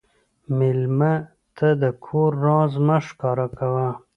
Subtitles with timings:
[0.57, 1.13] مېلمه
[1.57, 3.87] ته د کور راز مه ښکاره کوه.